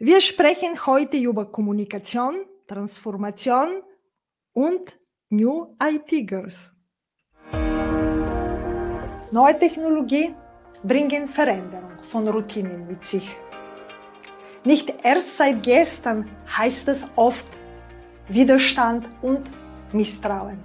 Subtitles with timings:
[0.00, 3.82] Wir sprechen heute über Kommunikation, Transformation
[4.52, 4.96] und
[5.28, 6.70] New IT Girls.
[9.32, 10.32] Neue Technologie
[10.84, 13.28] bringen Veränderung von Routinen mit sich.
[14.62, 17.48] Nicht erst seit gestern heißt es oft
[18.28, 19.50] Widerstand und
[19.92, 20.60] Misstrauen.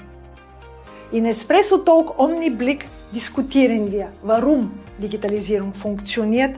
[1.11, 6.55] In Espresso Talk Omniblick diskutieren wir, warum Digitalisierung funktioniert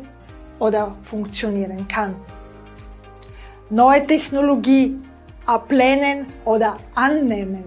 [0.59, 2.15] oder funktionieren kann
[3.69, 4.97] neue Technologie
[5.45, 7.63] ablehnen oder annehmen.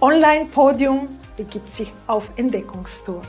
[0.00, 3.22] Online-Podium begibt sich auf Entdeckungstour.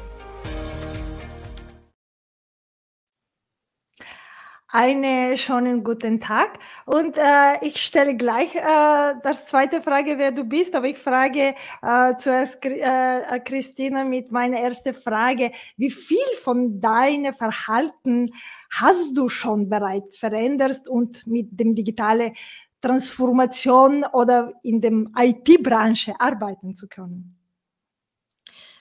[4.74, 6.58] Einen schönen guten Tag.
[6.86, 10.76] Und äh, ich stelle gleich äh, das zweite Frage, wer du bist.
[10.76, 15.52] Aber ich frage äh, zuerst äh, Christina mit meiner ersten Frage.
[15.76, 18.28] Wie viel von deinem Verhalten
[18.70, 22.32] hast du schon bereits verändert und mit dem digitale
[22.80, 27.38] Transformation oder in dem IT-Branche arbeiten zu können?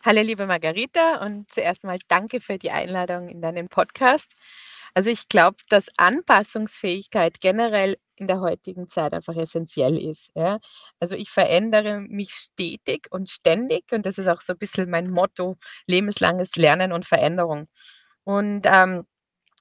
[0.05, 4.37] Hallo, liebe Margarita, und zuerst mal danke für die Einladung in deinen Podcast.
[4.95, 10.31] Also ich glaube, dass Anpassungsfähigkeit generell in der heutigen Zeit einfach essentiell ist.
[10.35, 10.59] Ja.
[11.01, 15.11] Also ich verändere mich stetig und ständig und das ist auch so ein bisschen mein
[15.11, 17.67] Motto, lebenslanges Lernen und Veränderung.
[18.25, 19.07] Und ähm,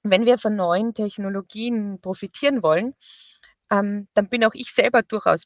[0.04, 2.96] wenn wir von neuen Technologien profitieren wollen,
[3.72, 5.44] ähm, dann bin auch ich selber durchaus,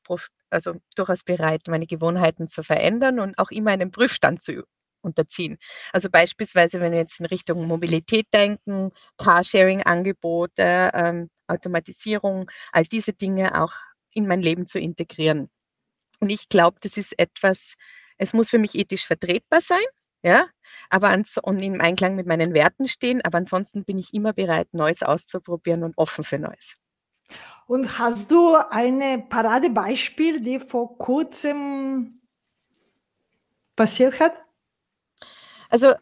[0.49, 4.63] also durchaus bereit, meine Gewohnheiten zu verändern und auch immer einen Prüfstand zu
[5.03, 5.57] unterziehen.
[5.91, 13.61] Also beispielsweise, wenn wir jetzt in Richtung Mobilität denken, Carsharing-Angebote, ähm, Automatisierung, all diese Dinge
[13.61, 13.73] auch
[14.11, 15.49] in mein Leben zu integrieren.
[16.19, 17.75] Und ich glaube, das ist etwas,
[18.17, 19.83] es muss für mich ethisch vertretbar sein,
[20.23, 20.47] ja,
[20.89, 24.73] aber ans und im Einklang mit meinen Werten stehen, aber ansonsten bin ich immer bereit,
[24.73, 26.75] Neues auszuprobieren und offen für Neues.
[27.67, 32.21] Und hast du ein Paradebeispiel, die vor kurzem
[33.75, 34.33] passiert hat?
[35.73, 35.95] Also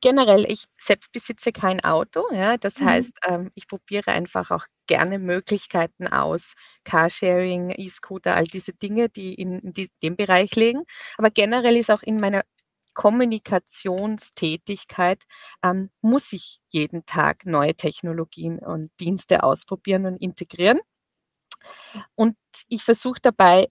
[0.00, 2.56] generell, ich selbst besitze kein Auto, ja.
[2.58, 2.84] Das Mhm.
[2.86, 6.54] heißt, ähm, ich probiere einfach auch gerne Möglichkeiten aus,
[6.84, 10.84] Carsharing, E-Scooter, all diese Dinge, die in in die dem Bereich liegen.
[11.18, 12.44] Aber generell ist auch in meiner
[12.94, 15.22] Kommunikationstätigkeit,
[15.64, 20.78] ähm, muss ich jeden Tag neue Technologien und Dienste ausprobieren und integrieren.
[22.18, 22.36] Und
[22.68, 23.66] ich versuche dabei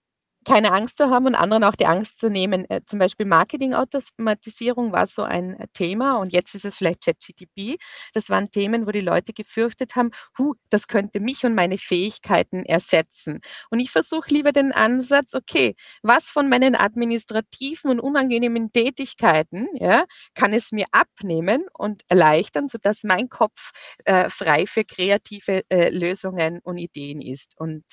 [0.45, 2.69] keine Angst zu haben und anderen auch die Angst zu nehmen.
[2.69, 7.77] Äh, zum Beispiel Marketing-Automatisierung war so ein äh, Thema und jetzt ist es vielleicht ChatGTP.
[8.13, 12.63] Das waren Themen, wo die Leute gefürchtet haben, huh, das könnte mich und meine Fähigkeiten
[12.63, 13.41] ersetzen.
[13.71, 20.05] Und ich versuche lieber den Ansatz, okay, was von meinen administrativen und unangenehmen Tätigkeiten ja,
[20.35, 23.71] kann es mir abnehmen und erleichtern, sodass mein Kopf
[24.05, 27.55] äh, frei für kreative äh, Lösungen und Ideen ist.
[27.59, 27.83] Und,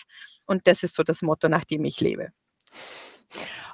[0.47, 2.33] und das ist so das Motto, nach dem ich lebe.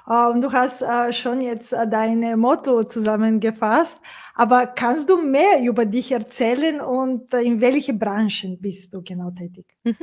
[0.09, 4.01] Ähm, du hast äh, schon jetzt äh, dein Motto zusammengefasst,
[4.33, 9.29] aber kannst du mehr über dich erzählen und äh, in welche Branchen bist du genau
[9.31, 9.65] tätig?
[9.83, 9.97] Mhm.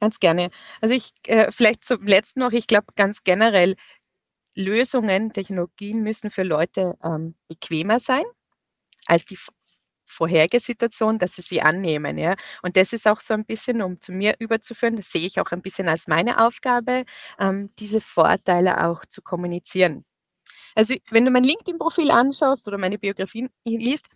[0.00, 0.50] Ganz gerne.
[0.80, 1.12] Also ich
[1.50, 3.76] vielleicht zum letzten noch, ich glaube ganz generell,
[4.54, 8.24] Lösungen, Technologien müssen für Leute ähm, bequemer sein
[9.06, 9.38] als die
[10.10, 12.36] vorherige Situation, dass sie sie annehmen, ja.
[12.62, 15.52] Und das ist auch so ein bisschen, um zu mir überzuführen, das sehe ich auch
[15.52, 17.04] ein bisschen als meine Aufgabe,
[17.38, 20.04] ähm, diese Vorteile auch zu kommunizieren.
[20.74, 24.06] Also, wenn du mein LinkedIn-Profil anschaust oder meine Biografien liest,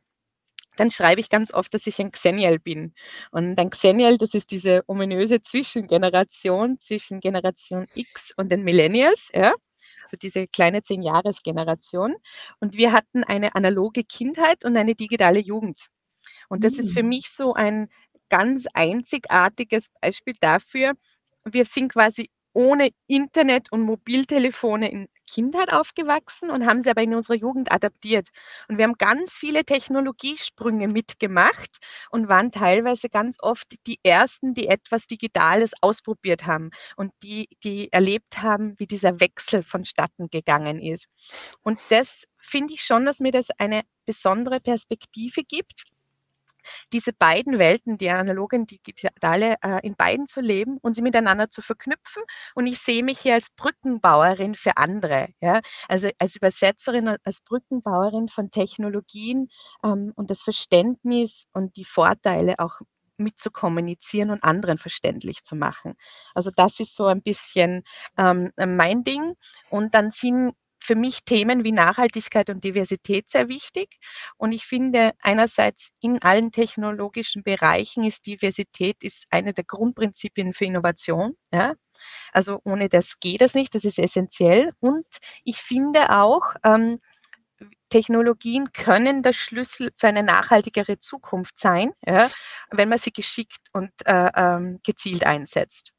[0.77, 2.95] dann schreibe ich ganz oft, dass ich ein Xennial bin.
[3.31, 9.55] Und ein Xennial, das ist diese ominöse Zwischengeneration zwischen Generation X und den Millennials, ja
[10.07, 12.15] so diese kleine Zehn-Jahres-Generation.
[12.61, 15.89] Und wir hatten eine analoge Kindheit und eine digitale Jugend.
[16.49, 17.05] Und das ist für Mhm.
[17.05, 17.89] mich so ein
[18.31, 20.95] ganz einzigartiges Beispiel dafür.
[21.45, 27.15] Wir sind quasi ohne Internet und Mobiltelefone in Kindheit aufgewachsen und haben sie aber in
[27.15, 28.29] unserer Jugend adaptiert.
[28.69, 31.79] Und wir haben ganz viele Technologiesprünge mitgemacht
[32.11, 37.93] und waren teilweise ganz oft die Ersten, die etwas Digitales ausprobiert haben und die, die
[37.93, 41.07] erlebt haben, wie dieser Wechsel vonstatten gegangen ist.
[41.63, 45.85] Und das finde ich schon, dass mir das eine besondere Perspektive gibt
[46.93, 51.49] diese beiden Welten, die analoge und digitale, äh, in beiden zu leben und sie miteinander
[51.51, 52.23] zu verknüpfen.
[52.55, 55.61] Und ich sehe mich hier als Brückenbauerin für andere, ja.
[55.89, 59.49] Also als Übersetzerin, als Brückenbauerin von Technologien
[59.85, 62.81] ähm, und das Verständnis und die Vorteile auch
[63.17, 65.95] mitzukommunizieren und anderen verständlich zu machen.
[66.35, 67.85] Also das ist so ein bisschen
[68.19, 69.35] ähm, mein Ding.
[69.71, 73.99] Und dann sind für mich Themen wie Nachhaltigkeit und Diversität sehr wichtig.
[74.37, 80.67] Und ich finde einerseits in allen technologischen Bereichen ist Diversität ist eine der Grundprinzipien für
[80.67, 81.37] Innovation.
[81.53, 81.75] Ja?
[82.33, 84.73] Also ohne das geht es nicht, das ist essentiell.
[84.81, 85.07] Und
[85.43, 87.01] ich finde auch, ähm,
[87.89, 92.29] Technologien können der Schlüssel für eine nachhaltigere Zukunft sein, ja,
[92.71, 95.94] wenn man sie geschickt und äh, ähm, gezielt einsetzt.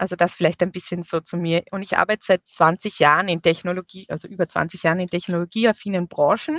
[0.00, 1.62] Also das vielleicht ein bisschen so zu mir.
[1.72, 6.58] Und ich arbeite seit 20 Jahren in Technologie, also über 20 Jahren in technologieaffinen Branchen.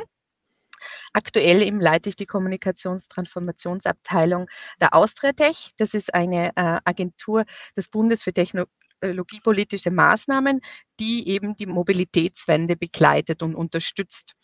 [1.12, 4.48] Aktuell eben leite ich die Kommunikationstransformationsabteilung
[4.80, 5.72] der Austriatech.
[5.78, 7.46] Das ist eine äh, Agentur
[7.76, 10.62] des Bundes für technologiepolitische Maßnahmen,
[11.00, 14.36] die eben die Mobilitätswende begleitet und unterstützt.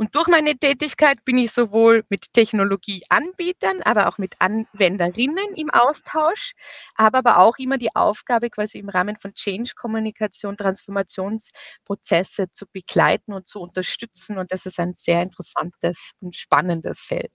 [0.00, 6.54] Und durch meine Tätigkeit bin ich sowohl mit Technologieanbietern, aber auch mit Anwenderinnen im Austausch,
[6.96, 13.46] habe aber auch immer die Aufgabe, quasi im Rahmen von Change-Kommunikation, Transformationsprozesse zu begleiten und
[13.46, 14.38] zu unterstützen.
[14.38, 17.32] Und das ist ein sehr interessantes und spannendes Feld.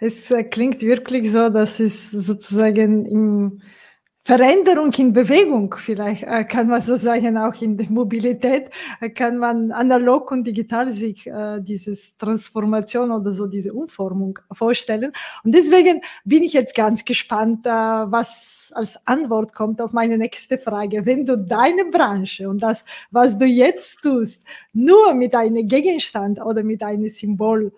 [0.00, 3.62] Es äh, klingt wirklich so, dass es sozusagen im
[4.24, 8.70] Veränderung in Bewegung, vielleicht äh, kann man so sagen, auch in der Mobilität
[9.00, 15.12] äh, kann man analog und digital sich äh, dieses Transformation oder so diese Umformung vorstellen.
[15.42, 20.56] Und deswegen bin ich jetzt ganz gespannt, äh, was als Antwort kommt auf meine nächste
[20.56, 21.04] Frage.
[21.04, 24.40] Wenn du deine Branche und das, was du jetzt tust,
[24.72, 27.72] nur mit einem Gegenstand oder mit einem Symbol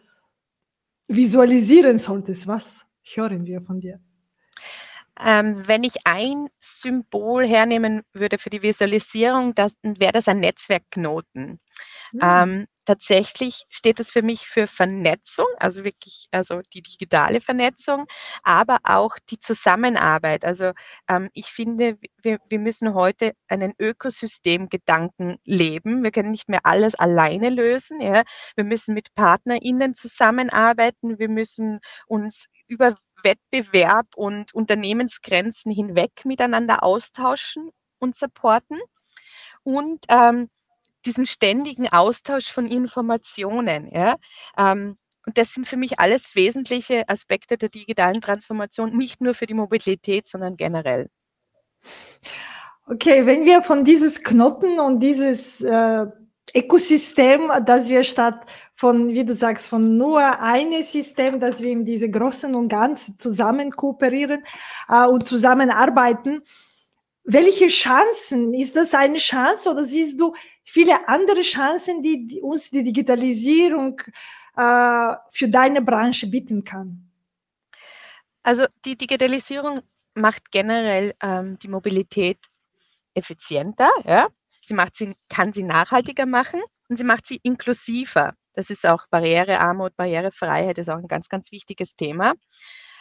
[1.08, 3.98] visualisieren solltest, was hören wir von dir?
[5.20, 11.60] Ähm, wenn ich ein Symbol hernehmen würde für die Visualisierung, dann wäre das ein Netzwerkknoten.
[12.12, 12.20] Mhm.
[12.22, 18.06] Ähm, tatsächlich steht das für mich für Vernetzung, also wirklich, also die digitale Vernetzung,
[18.42, 20.44] aber auch die Zusammenarbeit.
[20.44, 20.72] Also
[21.08, 26.02] ähm, ich finde, wir, wir müssen heute einen Ökosystemgedanken leben.
[26.02, 28.00] Wir können nicht mehr alles alleine lösen.
[28.00, 28.24] Ja?
[28.56, 31.18] Wir müssen mit PartnerInnen zusammenarbeiten.
[31.18, 38.78] Wir müssen uns über Wettbewerb und Unternehmensgrenzen hinweg miteinander austauschen und supporten
[39.62, 40.48] und ähm,
[41.06, 43.90] diesen ständigen Austausch von Informationen.
[43.92, 44.16] Ja?
[44.56, 49.46] Ähm, und das sind für mich alles wesentliche Aspekte der digitalen Transformation, nicht nur für
[49.46, 51.08] die Mobilität, sondern generell.
[52.86, 56.06] Okay, wenn wir von dieses Knoten und dieses äh,
[56.54, 61.84] Ökosystem, dass wir statt von, wie du sagst, von nur einem System, dass wir in
[61.84, 64.44] diese Großen und Ganzen zusammen kooperieren
[64.88, 66.42] äh, und zusammenarbeiten.
[67.24, 68.54] Welche Chancen?
[68.54, 74.00] Ist das eine Chance oder siehst du viele andere Chancen, die, die uns die Digitalisierung
[74.56, 77.10] äh, für deine Branche bieten kann?
[78.42, 79.80] Also die Digitalisierung
[80.14, 82.38] macht generell ähm, die Mobilität
[83.14, 83.90] effizienter.
[84.04, 84.28] Ja?
[84.64, 88.34] Sie macht sie, kann sie nachhaltiger machen und sie macht sie inklusiver.
[88.54, 92.34] Das ist auch Barrierearmut, Barrierefreiheit ist auch ein ganz, ganz wichtiges Thema,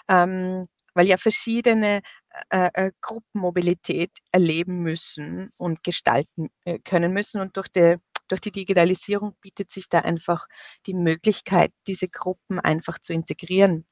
[0.09, 2.01] ähm, weil ja verschiedene
[2.49, 7.39] äh, äh, Gruppenmobilität erleben müssen und gestalten äh, können müssen.
[7.41, 10.47] Und durch die, durch die Digitalisierung bietet sich da einfach
[10.85, 13.85] die Möglichkeit, diese Gruppen einfach zu integrieren.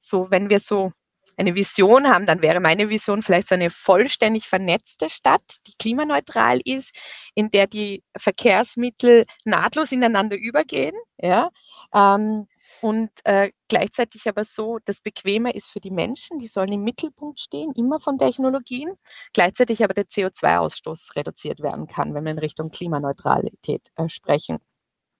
[0.00, 0.92] So, wenn wir so
[1.38, 6.60] eine Vision haben, dann wäre meine Vision vielleicht so eine vollständig vernetzte Stadt, die klimaneutral
[6.64, 6.92] ist,
[7.34, 11.50] in der die Verkehrsmittel nahtlos ineinander übergehen, ja,
[11.94, 12.46] ähm,
[12.80, 17.40] und äh, gleichzeitig aber so, dass bequemer ist für die Menschen, die sollen im Mittelpunkt
[17.40, 18.92] stehen, immer von Technologien,
[19.32, 24.58] gleichzeitig aber der CO2-Ausstoß reduziert werden kann, wenn wir in Richtung Klimaneutralität äh, sprechen.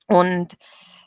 [0.06, 0.56] Und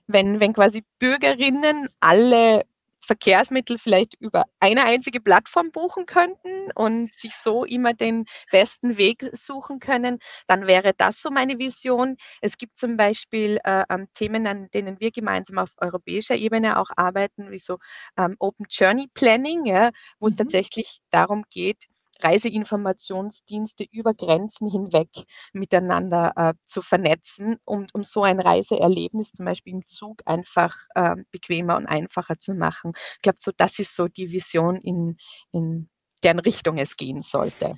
[0.07, 2.63] wenn, wenn quasi Bürgerinnen alle
[3.01, 9.29] Verkehrsmittel vielleicht über eine einzige Plattform buchen könnten und sich so immer den besten Weg
[9.33, 12.17] suchen können, dann wäre das so meine Vision.
[12.41, 16.89] Es gibt zum Beispiel äh, ähm, Themen, an denen wir gemeinsam auf europäischer Ebene auch
[16.95, 17.77] arbeiten, wie so
[18.17, 20.37] ähm, Open Journey Planning, ja, wo es mhm.
[20.37, 21.85] tatsächlich darum geht,
[22.23, 25.09] Reiseinformationsdienste über Grenzen hinweg
[25.53, 31.15] miteinander äh, zu vernetzen, um, um so ein Reiseerlebnis zum Beispiel im Zug einfach äh,
[31.31, 32.93] bequemer und einfacher zu machen.
[33.15, 35.17] Ich glaube, so das ist so die Vision, in,
[35.51, 35.89] in
[36.23, 37.75] deren Richtung es gehen sollte.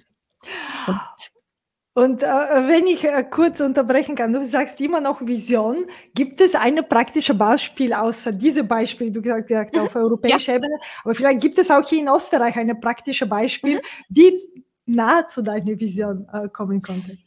[0.87, 1.31] Und
[1.95, 5.85] und äh, wenn ich äh, kurz unterbrechen kann, du sagst immer noch Vision.
[6.15, 10.01] Gibt es ein praktisches Beispiel außer diesem Beispiel, du gesagt hast, auf mhm.
[10.01, 10.57] europäischer ja.
[10.57, 13.81] Ebene, aber vielleicht gibt es auch hier in Österreich ein praktisches Beispiel, mhm.
[14.09, 14.39] die
[14.87, 17.17] nahe zu deiner Vision äh, kommen konnte?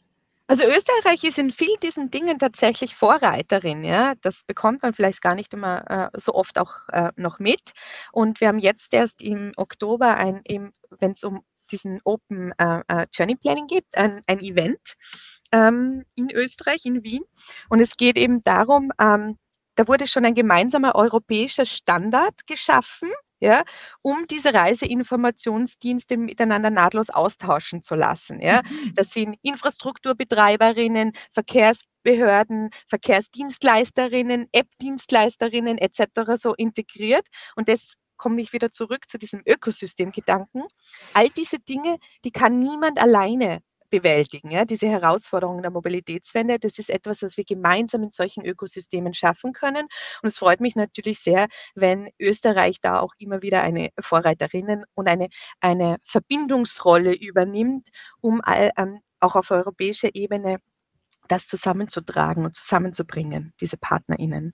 [0.49, 3.83] Also Österreich ist in vielen diesen Dingen tatsächlich Vorreiterin.
[3.83, 4.15] Ja?
[4.21, 7.73] Das bekommt man vielleicht gar nicht immer äh, so oft auch äh, noch mit.
[8.13, 10.41] Und wir haben jetzt erst im Oktober ein,
[10.99, 14.95] wenn es um diesen Open äh, äh, Journey Planning gibt, ein, ein Event
[15.51, 17.23] ähm, in Österreich, in Wien.
[17.69, 19.37] Und es geht eben darum, ähm,
[19.75, 23.09] da wurde schon ein gemeinsamer europäischer Standard geschaffen,
[23.39, 23.63] ja,
[24.01, 28.41] um diese Reiseinformationsdienste miteinander nahtlos austauschen zu lassen.
[28.41, 28.63] Ja.
[28.63, 28.93] Mhm.
[28.95, 36.41] Das sind Infrastrukturbetreiberinnen, Verkehrsbehörden, Verkehrsdienstleisterinnen, App-Dienstleisterinnen etc.
[36.41, 37.27] so integriert.
[37.55, 40.63] Und das komme ich wieder zurück zu diesem Ökosystemgedanken.
[41.13, 44.51] All diese Dinge, die kann niemand alleine bewältigen.
[44.51, 44.65] Ja?
[44.65, 49.87] Diese Herausforderungen der Mobilitätswende, das ist etwas, was wir gemeinsam in solchen Ökosystemen schaffen können.
[50.21, 55.07] Und es freut mich natürlich sehr, wenn Österreich da auch immer wieder eine Vorreiterinnen und
[55.07, 57.89] eine, eine Verbindungsrolle übernimmt,
[58.21, 60.57] um all, ähm, auch auf europäischer Ebene
[61.27, 64.53] das zusammenzutragen und zusammenzubringen, diese PartnerInnen.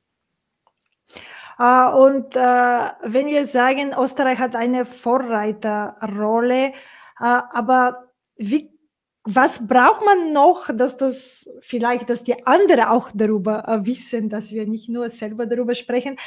[1.60, 6.74] Uh, und uh, wenn wir sagen, Österreich hat eine Vorreiterrolle,
[7.20, 8.74] uh, aber wie
[9.26, 14.52] was braucht man noch, dass das vielleicht, dass die anderen auch darüber äh, wissen, dass
[14.52, 16.18] wir nicht nur selber darüber sprechen?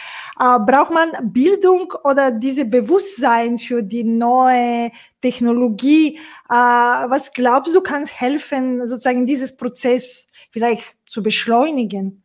[0.40, 4.90] Äh, braucht man Bildung oder diese Bewusstsein für die neue
[5.20, 6.16] Technologie?
[6.48, 12.22] Äh, was glaubst du, kann helfen, sozusagen dieses Prozess vielleicht zu beschleunigen?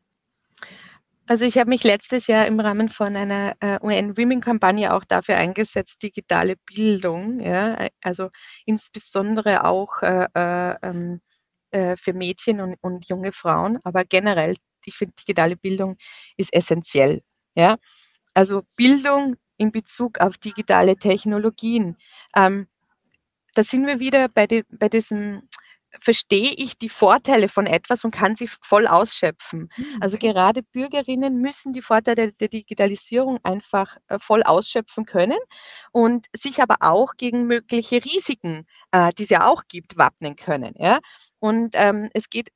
[1.32, 6.04] Also ich habe mich letztes Jahr im Rahmen von einer äh, UN-Women-Kampagne auch dafür eingesetzt,
[6.04, 8.32] digitale Bildung, ja, also
[8.66, 11.22] insbesondere auch äh, äh, ähm,
[11.70, 15.96] äh, für Mädchen und, und, junge Frauen, aber generell, ich finde, digitale Bildung
[16.36, 17.22] ist essentiell.
[17.56, 17.78] Ja?
[18.34, 21.96] Also Bildung in Bezug auf digitale Technologien.
[22.36, 22.68] Ähm,
[23.54, 25.44] da sind wir wieder bei, die, bei diesem
[26.00, 29.70] verstehe ich die Vorteile von etwas und kann sie voll ausschöpfen.
[29.74, 35.40] Hm, also gerade Bürgerinnen müssen die Vorteile der Digitalisierung einfach äh, voll ausschöpfen können
[35.92, 40.74] und sich aber auch gegen mögliche Risiken, äh, die es ja auch gibt, wappnen können.
[40.78, 41.00] Ja?
[41.40, 42.50] Und ähm, es geht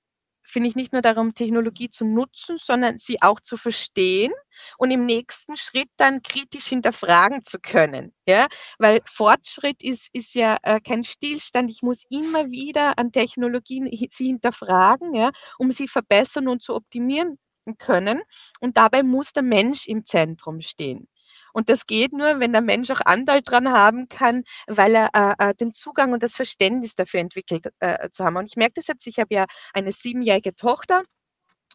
[0.45, 4.31] finde ich nicht nur darum, Technologie zu nutzen, sondern sie auch zu verstehen
[4.77, 8.13] und im nächsten Schritt dann kritisch hinterfragen zu können.
[8.27, 8.47] Ja,
[8.77, 11.69] weil Fortschritt ist, ist ja äh, kein Stillstand.
[11.69, 17.37] Ich muss immer wieder an Technologien sie hinterfragen, ja, um sie verbessern und zu optimieren
[17.77, 18.21] können.
[18.59, 21.07] Und dabei muss der Mensch im Zentrum stehen.
[21.55, 25.51] Und das geht nur, wenn der Mensch auch Anteil dran haben kann, weil er äh,
[25.51, 28.35] äh, den Zugang und das Verständnis dafür entwickelt äh, zu haben.
[28.35, 31.03] Und ich merke das jetzt, ich habe ja eine siebenjährige Tochter.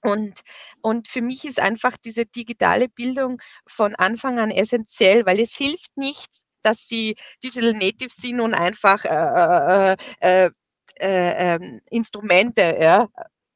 [0.02, 0.40] Und,
[0.82, 5.96] und für mich ist einfach diese digitale Bildung von Anfang an essentiell, weil es hilft
[5.96, 6.28] nicht,
[6.62, 10.50] dass sie Digital Native sind und einfach äh, äh, äh,
[10.98, 13.08] äh ähm, Instrumente ja,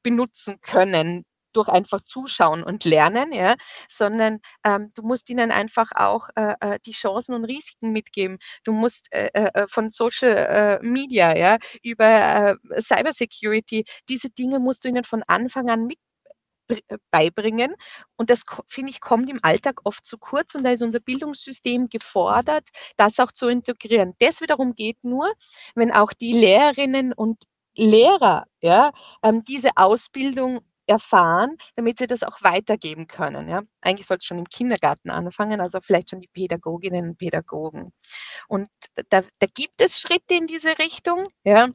[0.03, 3.57] benutzen können, durch einfach Zuschauen und Lernen, ja,
[3.89, 8.39] sondern ähm, du musst ihnen einfach auch äh, äh die Chancen und Risiken mitgeben.
[8.65, 14.59] Du musst äh, äh, äh von Social äh, Media, ja, über äh, Cybersecurity, diese Dinge
[14.59, 15.99] musst du ihnen von Anfang an mit
[17.11, 17.75] beibringen.
[18.17, 21.89] Und das, finde ich, kommt im Alltag oft zu kurz und da ist unser Bildungssystem
[21.89, 24.15] gefordert, das auch zu integrieren.
[24.19, 25.33] Das wiederum geht nur,
[25.75, 27.43] wenn auch die Lehrerinnen und
[27.77, 28.93] Lehrer ja,
[29.23, 33.49] ähm, diese Ausbildung erfahren, damit sie das auch weitergeben können.
[33.49, 33.63] Ja?
[33.81, 37.93] Eigentlich sollte es schon im Kindergarten anfangen, also vielleicht schon die Pädagoginnen und Pädagogen.
[38.49, 38.69] Und
[39.11, 41.69] da, da gibt es Schritte in diese Richtung, ja.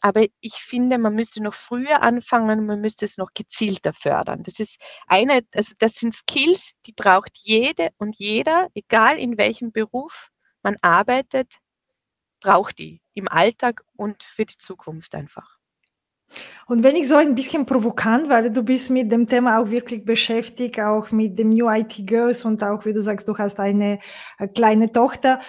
[0.00, 4.42] Aber ich finde, man müsste noch früher anfangen, man müsste es noch gezielter fördern.
[4.42, 9.72] Das ist eine, also das sind Skills, die braucht jede und jeder, egal in welchem
[9.72, 10.28] Beruf
[10.62, 11.54] man arbeitet,
[12.40, 15.58] braucht die im Alltag und für die Zukunft einfach.
[16.66, 20.04] Und wenn ich so ein bisschen provokant, weil du bist mit dem Thema auch wirklich
[20.04, 23.98] beschäftigt, auch mit dem New IT Girls und auch, wie du sagst, du hast eine
[24.38, 25.40] äh, kleine Tochter,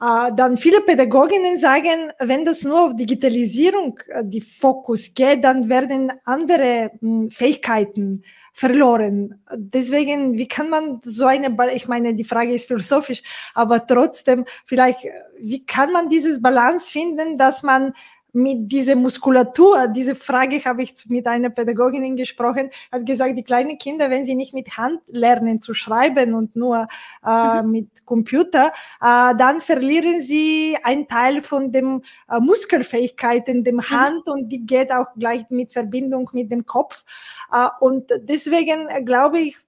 [0.00, 5.68] äh, dann viele Pädagoginnen sagen, wenn das nur auf Digitalisierung äh, die Fokus geht, dann
[5.68, 9.42] werden andere hm, Fähigkeiten verloren.
[9.56, 13.22] Deswegen, wie kann man so eine, ich meine, die Frage ist philosophisch,
[13.54, 15.00] aber trotzdem, vielleicht,
[15.38, 17.92] wie kann man dieses Balance finden, dass man
[18.38, 23.78] mit dieser Muskulatur, diese Frage habe ich mit einer Pädagogin gesprochen, hat gesagt, die kleinen
[23.78, 26.86] Kinder, wenn sie nicht mit Hand lernen zu schreiben und nur
[27.26, 27.70] äh, mhm.
[27.70, 33.90] mit Computer, äh, dann verlieren sie einen Teil von dem äh, Muskelfähigkeiten, dem mhm.
[33.90, 37.04] Hand und die geht auch gleich mit Verbindung mit dem Kopf.
[37.52, 39.58] Äh, und deswegen glaube ich,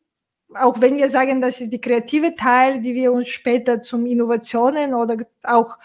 [0.55, 4.95] auch wenn wir sagen, das ist die kreative Teil, die wir uns später zum Innovationen
[4.95, 5.77] oder auch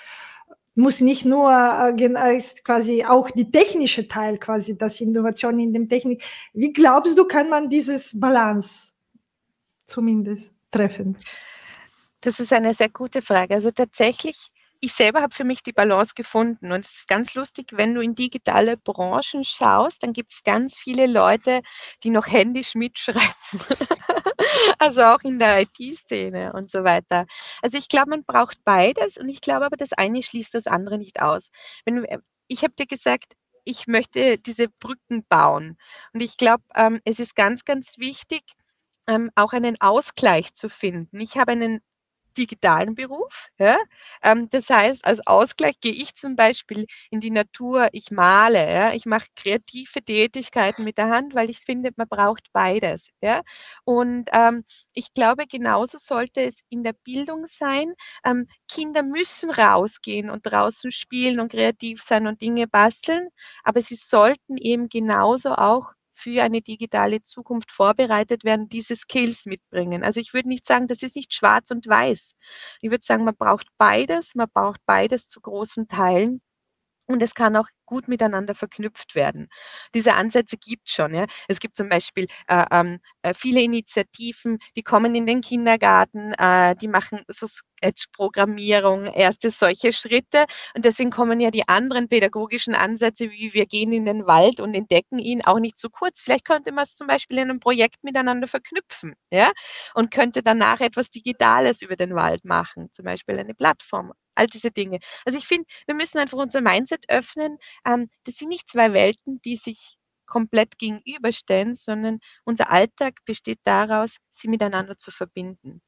[0.76, 5.90] muss nicht nur äh, ist quasi auch die technische Teil quasi, das Innovation in dem
[5.90, 6.24] Technik.
[6.54, 8.92] Wie glaubst du, kann man dieses Balance
[9.86, 11.18] zumindest treffen?
[12.22, 13.54] Das ist eine sehr gute Frage.
[13.54, 17.72] Also tatsächlich ich selber habe für mich die Balance gefunden und es ist ganz lustig,
[17.74, 21.62] wenn du in digitale Branchen schaust, dann gibt es ganz viele Leute,
[22.04, 23.22] die noch händisch mitschreiben.
[24.80, 27.26] also auch in der IT-Szene und so weiter.
[27.62, 30.98] Also ich glaube, man braucht beides und ich glaube aber, das eine schließt das andere
[30.98, 31.50] nicht aus.
[31.86, 32.06] Wenn,
[32.48, 35.78] ich habe dir gesagt, ich möchte diese Brücken bauen
[36.14, 38.44] und ich glaube, ähm, es ist ganz, ganz wichtig,
[39.08, 41.20] ähm, auch einen Ausgleich zu finden.
[41.20, 41.82] Ich habe einen
[42.38, 43.50] digitalen Beruf.
[43.58, 43.78] Ja?
[44.24, 48.94] Ähm, das heißt, als Ausgleich gehe ich zum Beispiel in die Natur, ich male, ja?
[48.94, 53.10] ich mache kreative Tätigkeiten mit der Hand, weil ich finde, man braucht beides.
[53.22, 53.42] Ja?
[53.84, 54.64] Und ähm,
[54.94, 57.94] ich glaube, genauso sollte es in der Bildung sein.
[58.26, 63.30] Ähm, Kinder müssen rausgehen und draußen spielen und kreativ sein und Dinge basteln,
[63.64, 70.04] aber sie sollten eben genauso auch für eine digitale Zukunft vorbereitet werden, diese Skills mitbringen.
[70.04, 72.34] Also ich würde nicht sagen, das ist nicht schwarz und weiß.
[72.82, 76.42] Ich würde sagen, man braucht beides, man braucht beides zu großen Teilen.
[77.08, 79.48] Und es kann auch gut miteinander verknüpft werden.
[79.94, 81.14] Diese Ansätze gibt es schon.
[81.14, 81.28] Ja.
[81.48, 86.76] Es gibt zum Beispiel äh, ähm, äh, viele Initiativen, die kommen in den Kindergarten, äh,
[86.76, 90.46] die machen so Sketch-Programmierung, erste solche Schritte.
[90.74, 94.74] Und deswegen kommen ja die anderen pädagogischen Ansätze, wie wir gehen in den Wald und
[94.74, 96.22] entdecken ihn, auch nicht zu kurz.
[96.22, 99.52] Vielleicht könnte man es zum Beispiel in einem Projekt miteinander verknüpfen ja,
[99.94, 104.72] und könnte danach etwas Digitales über den Wald machen, zum Beispiel eine Plattform all diese
[104.72, 105.00] Dinge.
[105.26, 109.42] Also ich finde, wir müssen einfach unser Mindset öffnen, ähm, das sind nicht zwei Welten,
[109.42, 115.82] die sich komplett gegenüberstellen, sondern unser Alltag besteht daraus, sie miteinander zu verbinden.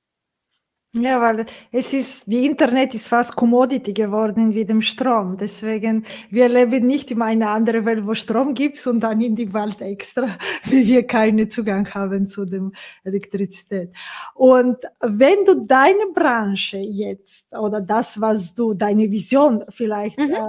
[1.01, 5.37] Ja, weil es ist, die Internet ist fast Commodity geworden wie dem Strom.
[5.37, 9.53] Deswegen, wir leben nicht in einer anderen Welt, wo Strom gibt und dann in die
[9.53, 12.71] Wald extra, wie wir keinen Zugang haben zu dem
[13.03, 13.93] Elektrizität.
[14.33, 20.31] Und wenn du deine Branche jetzt oder das, was du, deine Vision vielleicht mhm.
[20.31, 20.47] äh,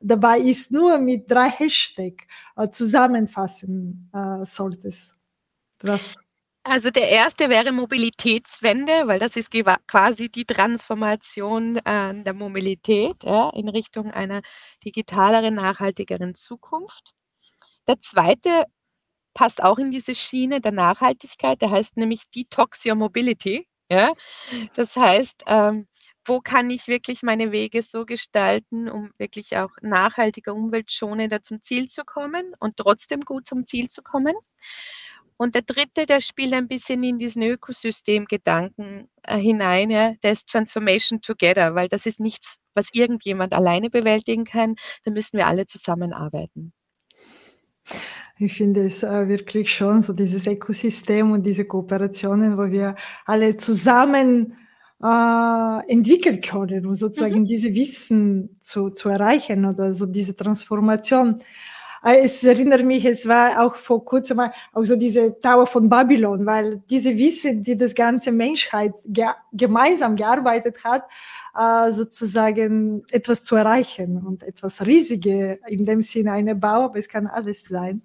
[0.00, 2.24] dabei ist, nur mit drei Hashtags
[2.56, 5.16] äh, zusammenfassen äh, solltest,
[5.80, 6.25] was
[6.68, 9.52] also der erste wäre Mobilitätswende, weil das ist
[9.86, 14.42] quasi die Transformation äh, der Mobilität ja, in Richtung einer
[14.84, 17.14] digitaleren, nachhaltigeren Zukunft.
[17.86, 18.64] Der zweite
[19.32, 23.68] passt auch in diese Schiene der Nachhaltigkeit, der heißt nämlich Detox Your Mobility.
[23.88, 24.12] Ja?
[24.74, 25.86] Das heißt, ähm,
[26.24, 31.88] wo kann ich wirklich meine Wege so gestalten, um wirklich auch nachhaltiger, umweltschonender zum Ziel
[31.88, 34.34] zu kommen und trotzdem gut zum Ziel zu kommen.
[35.36, 40.46] Und der dritte, der spielt ein bisschen in diesen Ökosystemgedanken äh, hinein, ja, der ist
[40.48, 44.76] Transformation Together, weil das ist nichts, was irgendjemand alleine bewältigen kann.
[45.04, 46.72] Da müssen wir alle zusammenarbeiten.
[48.38, 52.94] Ich finde es äh, wirklich schon so dieses Ökosystem und diese Kooperationen, wo wir
[53.24, 54.56] alle zusammen
[55.02, 57.46] äh, entwickeln können, um sozusagen mhm.
[57.46, 61.40] diese Wissen zu, zu erreichen oder so diese Transformation.
[62.06, 65.88] Äh, es erinnert mich, es war auch vor kurzem mal auch so diese Tower von
[65.88, 71.02] Babylon, weil diese Wissen, die das ganze Menschheit ge gemeinsam gearbeitet hat,
[71.58, 77.08] äh, sozusagen etwas zu erreichen und etwas Riesige, in dem Sinne eine Bau, aber es
[77.08, 78.02] kann alles sein.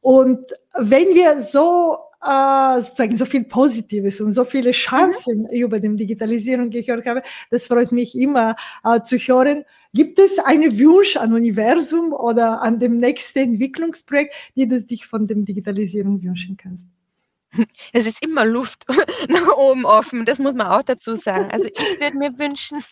[0.00, 5.48] Und wenn wir so äh, sozusagen so viel Positives und so viele Chancen mhm.
[5.50, 9.64] über die Digitalisierung gehört habe, das freut mich immer äh, zu hören.
[9.92, 15.26] Gibt es einen Wunsch an Universum oder an dem nächsten Entwicklungsprojekt, die du dich von
[15.26, 16.84] dem Digitalisierung wünschen kannst?
[17.92, 18.84] Es ist immer Luft
[19.28, 21.50] nach oben offen, das muss man auch dazu sagen.
[21.50, 22.82] Also ich würde mir wünschen,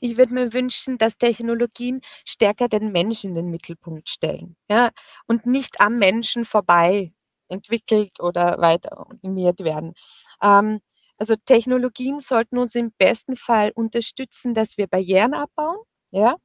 [0.00, 4.90] ich würde mir wünschen, dass Technologien stärker den Menschen in den Mittelpunkt stellen, ja,
[5.26, 7.12] und nicht am Menschen vorbei
[7.48, 9.94] entwickelt oder weiter optimiert werden.
[10.42, 10.80] Ähm,
[11.18, 15.78] also Technologien sollten uns im besten Fall unterstützen, dass wir Barrieren abbauen,
[16.10, 16.36] ja,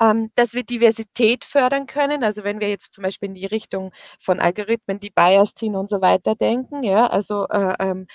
[0.00, 2.22] ähm, dass wir Diversität fördern können.
[2.24, 5.88] Also wenn wir jetzt zum Beispiel in die Richtung von Algorithmen, die Bias ziehen und
[5.90, 8.06] so weiter denken, ja, also äh, ähm,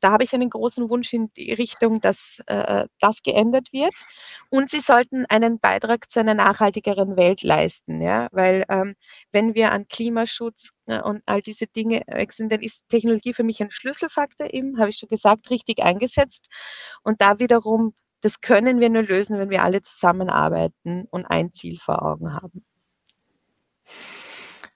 [0.00, 3.94] da habe ich einen großen Wunsch in die Richtung, dass äh, das geändert wird.
[4.50, 8.94] Und sie sollten einen Beitrag zu einer nachhaltigeren Welt leisten, ja, weil ähm,
[9.30, 13.62] wenn wir an Klimaschutz äh, und all diese Dinge wechseln, dann ist Technologie für mich
[13.62, 16.48] ein Schlüsselfaktor eben, habe ich schon gesagt, richtig eingesetzt.
[17.02, 21.78] Und da wiederum das können wir nur lösen, wenn wir alle zusammenarbeiten und ein Ziel
[21.78, 22.64] vor Augen haben.